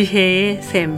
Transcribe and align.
지혜의 0.00 0.62
샘. 0.62 0.96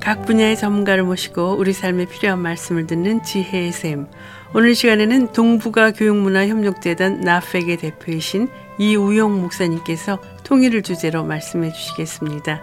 각 0.00 0.22
분야의 0.26 0.54
전문가를 0.54 1.02
모시고 1.02 1.56
우리 1.58 1.72
삶에 1.72 2.04
필요한 2.06 2.38
말씀을 2.38 2.86
듣는 2.86 3.22
지혜의 3.22 3.72
샘. 3.72 4.06
오늘 4.54 4.76
시간에는 4.76 5.32
동북아 5.32 5.90
교육문화협력재단 5.90 7.22
나팩의 7.22 7.78
대표이신 7.78 8.46
이우용 8.78 9.42
목사님께서 9.42 10.18
통일을 10.46 10.82
주제로 10.82 11.24
말씀해 11.24 11.70
주시겠습니다. 11.70 12.60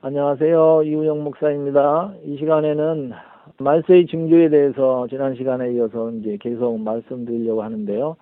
안녕하세요. 0.00 0.82
이우영 0.86 1.22
목사입니다. 1.22 2.14
이 2.24 2.36
시간에는 2.38 3.12
말세의 3.58 4.08
징조에 4.08 4.48
대해서 4.48 5.06
지난 5.08 5.36
시간에 5.36 5.72
이어서 5.74 6.10
이제 6.10 6.36
계속 6.40 6.80
말씀드리려고 6.80 7.62
하는데요. 7.62 8.16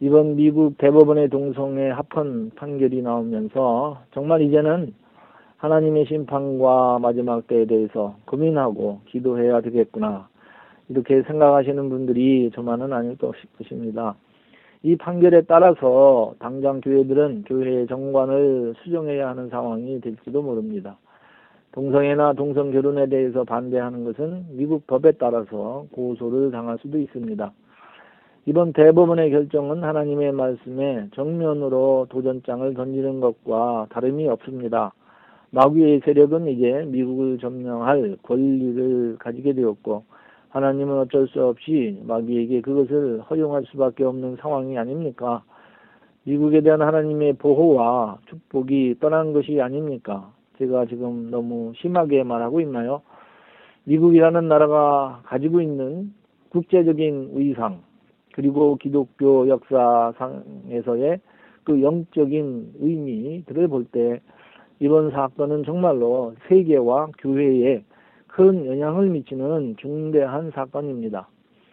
이번 0.00 0.36
미국 0.36 0.78
대법원의 0.78 1.28
동성애 1.28 1.90
합헌 1.90 2.52
판결이 2.54 3.02
나오면서 3.02 4.00
정말 4.12 4.42
이제는 4.42 4.94
하나님의 5.56 6.06
심판과 6.06 7.00
마지막 7.00 7.48
때에 7.48 7.66
대해서 7.66 8.14
고민하고 8.24 9.00
기도해야 9.06 9.60
되겠구나. 9.60 10.28
이렇게 10.88 11.22
생각하시는 11.22 11.88
분들이 11.88 12.48
저만은 12.54 12.92
아닐 12.92 13.16
것입니다. 13.18 14.14
이 14.84 14.94
판결에 14.94 15.42
따라서 15.42 16.32
당장 16.38 16.80
교회들은 16.80 17.44
교회의 17.48 17.88
정관을 17.88 18.74
수정해야 18.84 19.28
하는 19.30 19.48
상황이 19.48 20.00
될지도 20.00 20.42
모릅니다. 20.42 20.96
동성애나 21.72 22.34
동성 22.34 22.70
결혼에 22.70 23.08
대해서 23.08 23.42
반대하는 23.42 24.04
것은 24.04 24.46
미국 24.50 24.86
법에 24.86 25.12
따라서 25.12 25.86
고소를 25.90 26.52
당할 26.52 26.78
수도 26.78 26.98
있습니다. 26.98 27.52
이번 28.48 28.72
대법원의 28.72 29.30
결정은 29.30 29.84
하나님의 29.84 30.32
말씀에 30.32 31.08
정면으로 31.12 32.06
도전장을 32.08 32.72
던지는 32.72 33.20
것과 33.20 33.88
다름이 33.90 34.26
없습니다. 34.26 34.94
마귀의 35.50 36.00
세력은 36.02 36.48
이제 36.48 36.86
미국을 36.88 37.36
점령할 37.40 38.16
권리를 38.22 39.18
가지게 39.18 39.52
되었고 39.52 40.04
하나님은 40.48 40.98
어쩔 40.98 41.28
수 41.28 41.44
없이 41.44 42.00
마귀에게 42.06 42.62
그것을 42.62 43.20
허용할 43.28 43.64
수밖에 43.66 44.04
없는 44.04 44.36
상황이 44.40 44.78
아닙니까? 44.78 45.42
미국에 46.22 46.62
대한 46.62 46.80
하나님의 46.80 47.34
보호와 47.34 48.16
축복이 48.30 48.94
떠난 48.98 49.34
것이 49.34 49.60
아닙니까? 49.60 50.32
제가 50.56 50.86
지금 50.86 51.30
너무 51.30 51.74
심하게 51.76 52.22
말하고 52.22 52.62
있나요? 52.62 53.02
미국이라는 53.84 54.48
나라가 54.48 55.20
가지고 55.26 55.60
있는 55.60 56.14
국제적인 56.48 57.32
위상, 57.34 57.82
그리고 58.38 58.76
기독교 58.76 59.48
역사상에서의 59.48 61.18
그 61.64 61.82
영적인 61.82 62.74
의미들을 62.78 63.66
볼 63.66 63.84
때 63.90 64.20
이번 64.78 65.10
사건은 65.10 65.64
정말로 65.64 66.36
세계와 66.46 67.08
교회에 67.18 67.82
큰 68.28 68.64
영향을 68.64 69.08
미치는 69.08 69.74
중대한 69.78 70.52
사건입니다. 70.52 71.26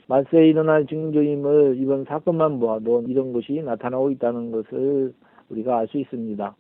말세에 0.08 0.48
일어날 0.48 0.88
징조임을 0.88 1.76
이번 1.78 2.04
사건만 2.06 2.60
보아도 2.60 3.04
이런 3.08 3.32
것이 3.32 3.62
나타나고 3.62 4.10
있다는 4.10 4.52
것을 4.52 5.14
우리가 5.50 5.78
알 5.78 5.88
수 5.88 6.00
있습니다. 6.00 6.56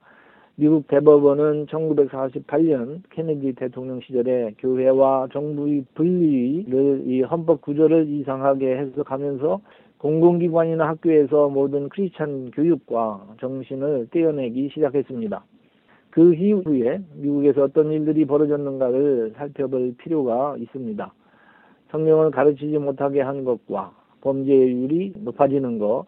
미국 0.57 0.87
대법원은 0.87 1.65
1948년 1.65 3.01
케네디 3.09 3.53
대통령 3.53 3.99
시절에 4.01 4.53
교회와 4.59 5.29
정부의 5.33 5.83
분리를 5.95 7.03
이 7.07 7.23
헌법 7.23 7.61
구조를 7.61 8.07
이상하게 8.07 8.77
해석하면서 8.77 9.59
공공기관이나 10.05 10.87
학교에서 10.87 11.49
모든 11.49 11.89
크리스찬 11.89 12.51
교육과 12.51 13.25
정신을 13.39 14.09
떼어내기 14.11 14.69
시작했습니다. 14.71 15.43
그 16.11 16.35
이후에 16.35 17.01
미국에서 17.15 17.63
어떤 17.63 17.91
일들이 17.91 18.23
벌어졌는가를 18.25 19.33
살펴볼 19.35 19.95
필요가 19.97 20.55
있습니다. 20.59 21.11
성경을 21.89 22.29
가르치지 22.29 22.77
못하게 22.77 23.21
한 23.21 23.43
것과 23.45 23.95
범죄율이 24.21 25.13
높아지는 25.23 25.79
것, 25.79 26.05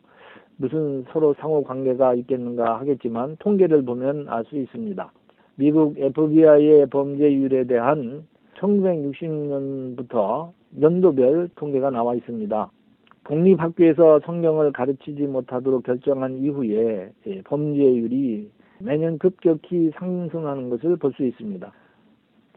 무슨 0.58 1.04
서로 1.12 1.34
상호 1.40 1.64
관계가 1.64 2.14
있겠는가 2.14 2.80
하겠지만 2.80 3.38
통계를 3.40 3.82
보면 3.82 4.30
알 4.30 4.46
수 4.46 4.58
있습니다. 4.58 5.12
미국 5.56 5.98
FBI의 5.98 6.86
범죄율에 6.92 7.64
대한 7.64 8.28
1960년부터 8.60 10.52
연도별 10.80 11.50
통계가 11.56 11.90
나와 11.90 12.14
있습니다. 12.14 12.70
공립학교에서 13.28 14.22
성경을 14.22 14.72
가르치지 14.72 15.24
못하도록 15.24 15.84
결정한 15.84 16.38
이후에 16.38 17.12
범죄율이 17.44 18.50
매년 18.80 19.18
급격히 19.18 19.92
상승하는 19.96 20.70
것을 20.70 20.96
볼 20.96 21.12
수 21.14 21.26
있습니다. 21.26 21.72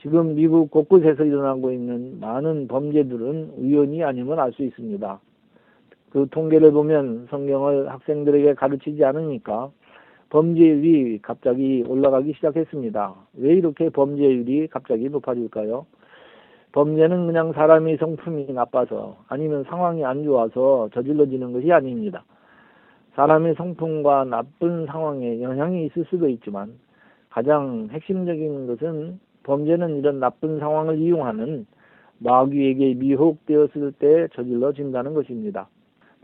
지금 0.01 0.37
미국 0.37 0.71
곳곳에서 0.71 1.25
일어나고 1.25 1.73
있는 1.73 2.21
많은 2.21 2.69
범죄들은 2.69 3.55
우연이 3.59 4.05
아니면 4.05 4.39
알수 4.39 4.63
있습니다. 4.63 5.21
그 6.11 6.29
통계를 6.31 6.71
보면 6.71 7.27
성경을 7.31 7.91
학생들에게 7.91 8.55
가르치지 8.55 9.05
않으니까 9.05 9.71
범죄율이 10.29 11.19
갑자기 11.21 11.85
올라가기 11.87 12.35
시작했습니다. 12.35 13.15
왜 13.39 13.55
이렇게 13.55 13.91
범죄율이 13.91 14.69
갑자기 14.69 15.09
높아질까요? 15.09 15.85
범죄는 16.73 17.27
그냥 17.27 17.53
사람의 17.53 17.97
성품이 17.99 18.53
나빠서 18.53 19.17
아니면 19.29 19.65
상황이 19.65 20.05
안 20.05 20.23
좋아서 20.23 20.89
저질러지는 20.95 21.53
것이 21.53 21.73
아닙니다. 21.73 22.25
사람의 23.15 23.55
성품과 23.57 24.25
나쁜 24.25 24.87
상황에 24.87 25.43
영향이 25.43 25.87
있을 25.87 26.05
수도 26.09 26.29
있지만 26.29 26.79
가장 27.29 27.89
핵심적인 27.91 28.67
것은 28.69 29.19
범죄는 29.43 29.99
이런 29.99 30.21
나쁜 30.21 30.61
상황을 30.61 30.99
이용하는 30.99 31.67
마귀에게 32.19 32.95
미혹되었을 32.95 33.93
때 33.99 34.29
저질러진다는 34.35 35.15
것입니다. 35.15 35.69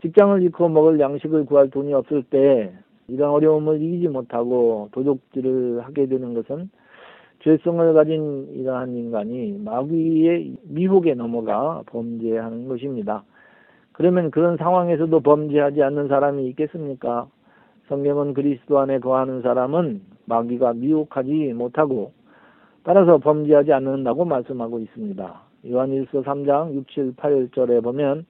직장을 0.01 0.41
잃고 0.43 0.69
먹을 0.69 0.99
양식을 0.99 1.45
구할 1.45 1.69
돈이 1.69 1.93
없을 1.93 2.23
때 2.23 2.71
이런 3.07 3.31
어려움을 3.31 3.81
이기지 3.81 4.09
못하고 4.09 4.89
도둑질을 4.91 5.81
하게 5.83 6.05
되는 6.05 6.33
것은 6.33 6.69
죄성을 7.39 7.93
가진 7.93 8.47
이러한 8.53 8.95
인간이 8.95 9.57
마귀의 9.63 10.57
미혹에 10.63 11.13
넘어가 11.13 11.83
범죄하는 11.87 12.67
것입니다. 12.67 13.23
그러면 13.93 14.31
그런 14.31 14.57
상황에서도 14.57 15.19
범죄하지 15.19 15.81
않는 15.81 16.07
사람이 16.07 16.47
있겠습니까? 16.49 17.27
성경은 17.87 18.33
그리스도 18.33 18.79
안에 18.79 18.99
거하는 18.99 19.41
사람은 19.41 20.01
마귀가 20.25 20.73
미혹하지 20.73 21.53
못하고 21.53 22.11
따라서 22.83 23.17
범죄하지 23.17 23.73
않는다고 23.73 24.25
말씀하고 24.25 24.79
있습니다. 24.79 25.41
요한일서 25.69 26.21
3장 26.23 26.73
6, 26.73 26.87
7, 26.89 27.13
8절에 27.13 27.83
보면 27.83 28.25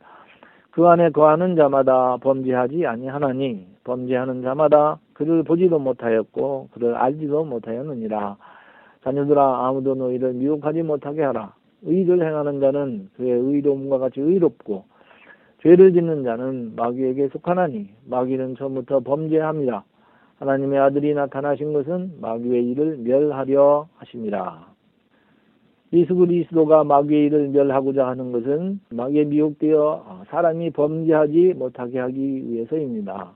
그 0.71 0.87
안에 0.87 1.09
거하는 1.09 1.55
자마다 1.55 2.17
범죄하지 2.17 2.85
아니하나니 2.85 3.67
범죄하는 3.83 4.43
자마다 4.43 4.99
그를 5.13 5.43
보지도 5.43 5.79
못하였고 5.79 6.69
그를 6.71 6.95
알지도 6.95 7.45
못하였느니라. 7.45 8.37
자녀들아 9.03 9.67
아무도 9.67 9.95
너희를 9.95 10.33
미혹하지 10.33 10.83
못하게 10.83 11.23
하라. 11.23 11.53
의를 11.83 12.25
행하는 12.25 12.59
자는 12.59 13.09
그의 13.15 13.31
의로움과 13.31 13.99
같이 13.99 14.19
의롭고 14.19 14.85
죄를 15.61 15.93
짓는 15.93 16.23
자는 16.23 16.73
마귀에게 16.75 17.29
속하나니 17.29 17.89
마귀는 18.05 18.55
처음부터 18.55 19.01
범죄합니다. 19.01 19.83
하나님의 20.39 20.79
아들이 20.79 21.13
나타나신 21.13 21.73
것은 21.73 22.13
마귀의 22.21 22.69
일을 22.71 22.97
멸하려 22.97 23.87
하십니다. 23.95 24.67
예수 25.93 26.15
그리스도가 26.15 26.83
마귀의 26.83 27.25
일을 27.27 27.47
멸하고자 27.49 28.05
하는 28.07 28.31
것은 28.31 28.81
마귀에 28.89 29.25
미혹되어 29.25 30.23
사람이 30.27 30.71
범죄하지 30.71 31.53
못하게 31.57 31.99
하기 31.99 32.49
위해서입니다. 32.49 33.31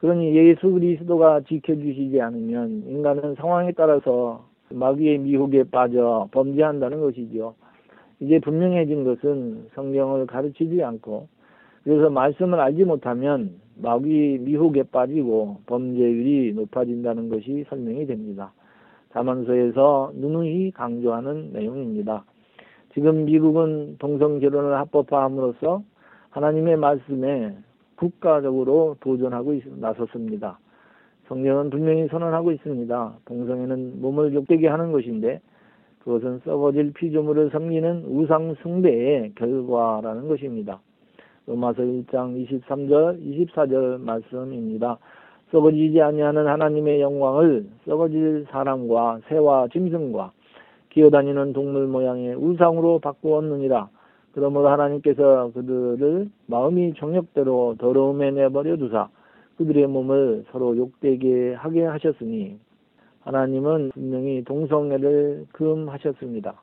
그러니 0.00 0.34
예수 0.34 0.70
그리스도가 0.70 1.42
지켜주시지 1.42 2.20
않으면 2.20 2.84
인간은 2.86 3.36
상황에 3.36 3.72
따라서 3.72 4.49
마귀의 4.72 5.18
미혹에 5.18 5.64
빠져 5.64 6.28
범죄한다는 6.32 7.00
것이죠. 7.00 7.54
이제 8.20 8.38
분명해진 8.38 9.04
것은 9.04 9.68
성경을 9.74 10.26
가르치지 10.26 10.82
않고 10.82 11.28
그래서 11.84 12.10
말씀을 12.10 12.60
알지 12.60 12.84
못하면 12.84 13.60
마귀 13.76 14.40
미혹에 14.42 14.82
빠지고 14.84 15.58
범죄율이 15.66 16.52
높아진다는 16.54 17.28
것이 17.30 17.64
설명이 17.68 18.06
됩니다. 18.06 18.52
자문서에서 19.12 20.12
누누이 20.14 20.72
강조하는 20.72 21.52
내용입니다. 21.52 22.24
지금 22.94 23.24
미국은 23.24 23.96
동성 23.98 24.38
결혼을 24.38 24.76
합법화함으로써 24.76 25.82
하나님의 26.30 26.76
말씀에 26.76 27.56
국가적으로 27.96 28.96
도전하고 29.00 29.54
나섰습니다. 29.76 30.58
성경은 31.30 31.70
분명히 31.70 32.08
선언하고 32.08 32.50
있습니다. 32.50 33.12
동성애는 33.24 34.00
몸을 34.00 34.34
욕되게 34.34 34.66
하는 34.66 34.90
것인데 34.90 35.40
그것은 36.00 36.40
썩어질 36.44 36.92
피조물을 36.92 37.50
섬기는 37.50 38.04
우상 38.08 38.56
숭배의 38.62 39.34
결과라는 39.36 40.26
것입니다. 40.26 40.80
로마서 41.46 41.82
1장 41.82 42.34
23절, 42.48 43.22
24절 43.22 44.00
말씀입니다. 44.00 44.98
썩어지지 45.52 46.02
아니하는 46.02 46.48
하나님의 46.48 47.00
영광을 47.00 47.64
썩어질 47.86 48.46
사람과 48.50 49.20
새와 49.28 49.68
짐승과 49.68 50.32
기어다니는 50.88 51.52
동물 51.52 51.86
모양의 51.86 52.34
우상으로 52.34 52.98
바꾸었느니라. 52.98 53.88
그러므로 54.32 54.68
하나님께서 54.68 55.52
그들을 55.54 56.28
마음이 56.46 56.94
정욕대로 56.94 57.76
더러움에 57.78 58.32
내버려 58.32 58.76
두사 58.76 59.08
그들의 59.60 59.88
몸을 59.88 60.44
서로 60.50 60.74
욕되게 60.74 61.52
하게 61.52 61.84
하셨으니 61.84 62.58
하나님은 63.20 63.90
분명히 63.92 64.42
동성애를 64.42 65.48
금하셨습니다. 65.52 66.62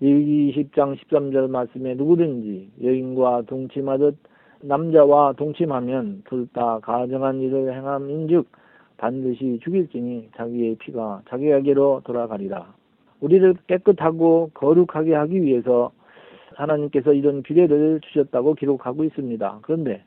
레위기 0.00 0.52
20장 0.52 0.96
13절 0.98 1.48
말씀에 1.48 1.94
누구든지 1.94 2.72
여인과 2.82 3.42
동침하듯 3.42 4.16
남자와 4.62 5.34
동침하면 5.34 6.22
둘 6.28 6.48
다 6.48 6.80
가정한 6.80 7.40
일을 7.42 7.72
행함인즉 7.72 8.48
반드시 8.96 9.60
죽일지니 9.62 10.30
자기의 10.36 10.78
피가 10.80 11.22
자기에게로 11.28 12.00
돌아가리라. 12.02 12.74
우리를 13.20 13.54
깨끗하고 13.68 14.50
거룩하게 14.54 15.14
하기 15.14 15.42
위해서 15.42 15.92
하나님께서 16.56 17.12
이런 17.12 17.44
규례를 17.44 18.00
주셨다고 18.00 18.54
기록하고 18.54 19.04
있습니다. 19.04 19.60
그런데 19.62 20.02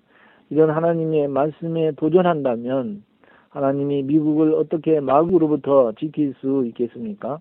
이런 0.53 0.69
하나님의 0.69 1.29
말씀에 1.29 1.93
도전한다면 1.93 3.03
하나님이 3.49 4.03
미국을 4.03 4.53
어떻게 4.53 4.99
마구로부터 4.99 5.93
지킬 5.93 6.35
수 6.35 6.63
있겠습니까? 6.67 7.39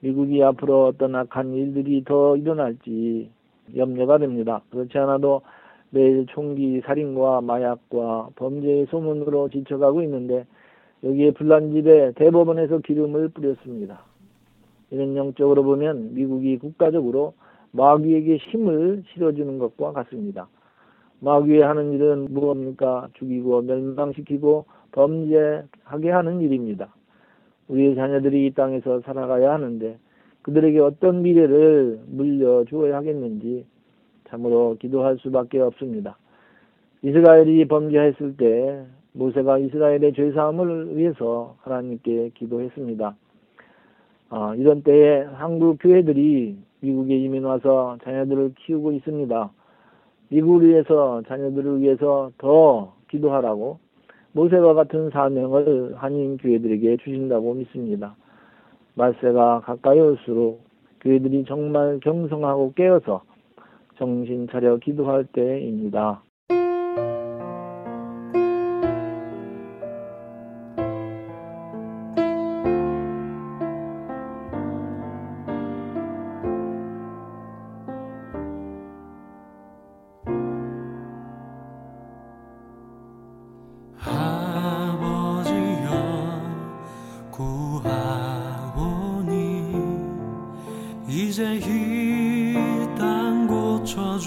미국이 0.00 0.42
앞으로 0.42 0.86
어떤 0.86 1.14
악한 1.14 1.54
일들이 1.54 2.02
더 2.02 2.36
일어날지 2.36 3.30
염려가 3.76 4.18
됩니다. 4.18 4.62
그렇지 4.70 4.98
않아도 4.98 5.42
매일 5.90 6.26
총기 6.26 6.80
살인과 6.80 7.40
마약과 7.42 8.30
범죄의 8.34 8.86
소문으로 8.86 9.48
지쳐가고 9.50 10.02
있는데 10.02 10.44
여기에 11.04 11.30
불난 11.34 11.70
집에 11.70 12.10
대법원에서 12.16 12.78
기름을 12.78 13.28
뿌렸습니다. 13.28 14.00
이런 14.90 15.14
영적으로 15.14 15.62
보면 15.62 16.14
미국이 16.14 16.58
국가적으로 16.58 17.34
마귀에게 17.70 18.38
힘을 18.38 19.04
실어주는 19.12 19.56
것과 19.60 19.92
같습니다. 19.92 20.48
마귀에 21.24 21.62
하는 21.62 21.92
일은 21.92 22.26
무엇입니까? 22.30 23.08
죽이고 23.14 23.62
멸망시키고 23.62 24.66
범죄하게 24.92 26.10
하는 26.10 26.40
일입니다. 26.42 26.94
우리의 27.68 27.94
자녀들이 27.94 28.46
이 28.46 28.50
땅에서 28.50 29.00
살아가야 29.00 29.54
하는데 29.54 29.98
그들에게 30.42 30.78
어떤 30.80 31.22
미래를 31.22 32.00
물려주어야 32.08 32.96
하겠는지 32.96 33.64
참으로 34.28 34.76
기도할 34.78 35.16
수밖에 35.18 35.60
없습니다. 35.60 36.18
이스라엘이 37.02 37.66
범죄했을 37.68 38.36
때 38.36 38.84
모세가 39.12 39.58
이스라엘의 39.58 40.12
죄사함을 40.14 40.96
위해서 40.96 41.56
하나님께 41.60 42.32
기도했습니다. 42.34 43.16
어, 44.30 44.54
이런 44.56 44.82
때에 44.82 45.22
한국 45.22 45.78
교회들이 45.80 46.58
미국에 46.80 47.16
이민 47.16 47.44
와서 47.44 47.96
자녀들을 48.04 48.54
키우고 48.58 48.92
있습니다. 48.92 49.50
미국을 50.28 50.68
위해서 50.68 51.22
자녀들을 51.28 51.80
위해서 51.80 52.30
더 52.38 52.94
기도하라고 53.08 53.78
모세와 54.32 54.74
같은 54.74 55.10
사명을 55.10 55.94
한인 55.96 56.36
교회들에게 56.38 56.96
주신다고 56.96 57.54
믿습니다. 57.54 58.16
말세가 58.94 59.60
가까이 59.60 60.00
올수록 60.00 60.64
교회들이 61.00 61.44
정말 61.46 62.00
경성하고 62.02 62.72
깨어서 62.74 63.22
정신 63.96 64.48
차려 64.48 64.78
기도할 64.78 65.24
때입니다. 65.26 66.23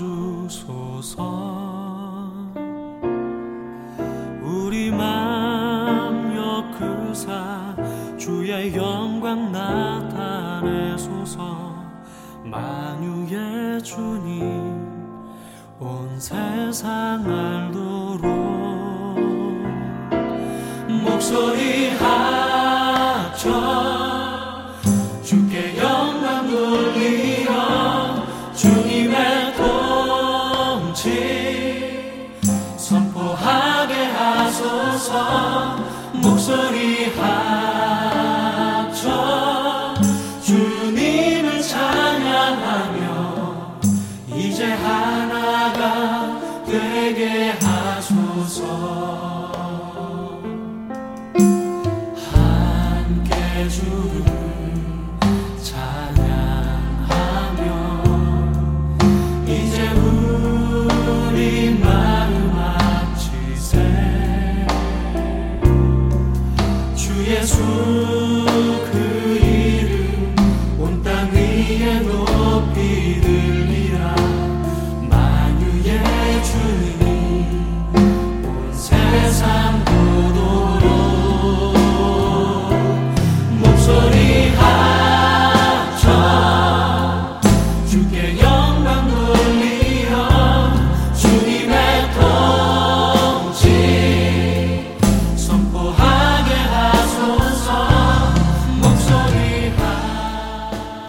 주소서. 0.08 1.12
우리 4.42 4.90
맘 4.90 6.34
역구사 6.34 7.76
주의 8.18 8.74
영광 8.76 9.52
나타내소서. 9.52 11.36
만유의 12.46 13.84
주님 13.84 14.88
온 15.80 16.18
세상 16.20 17.26
알도록. 17.30 18.26
목소리 21.04 21.90
주님을 40.42 41.62
찬양하며 41.62 43.02
이제 44.34 44.72
하나가 44.72 46.40
되게 46.66 47.50
하소서. 47.52 49.17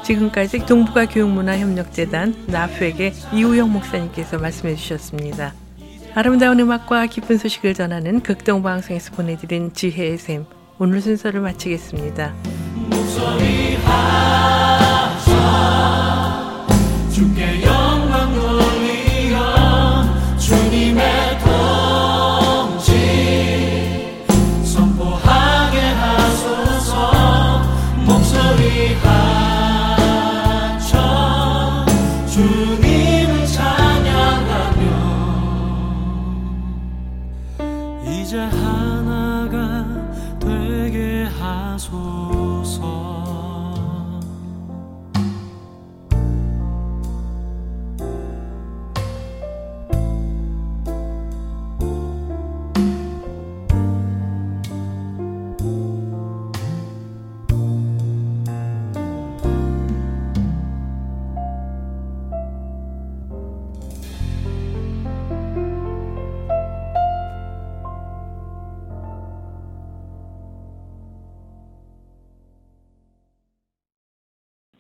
지금까지 0.09 0.65
동북아 0.65 1.05
교육문화협력재단 1.05 2.47
나프에게 2.47 3.13
이우영 3.35 3.71
목사님께서 3.71 4.39
말씀해 4.39 4.75
주셨습니다. 4.75 5.53
아름다운 6.15 6.59
음악과 6.61 7.05
기쁜 7.07 7.37
소식을 7.37 7.75
전하는 7.75 8.21
극동 8.21 8.63
방송에서 8.63 9.13
보내드린 9.15 9.75
지혜의 9.75 10.17
샘 10.17 10.47
오늘 10.79 11.03
순서를 11.03 11.43
마치겠습니다. 11.43 12.35
이제 38.11 38.39
하나가 38.39 39.87
되게 40.41 41.25
하소서. 41.39 43.28